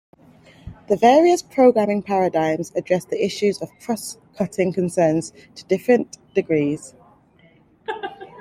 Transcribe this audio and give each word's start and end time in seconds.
The 0.89 0.95
various 0.97 1.43
programming 1.43 2.01
paradigms 2.01 2.71
address 2.75 3.05
the 3.05 3.23
issue 3.23 3.51
of 3.61 3.69
cross-cutting 3.81 4.73
concerns 4.73 5.31
to 5.53 5.63
different 5.65 6.17
degrees. 6.33 6.95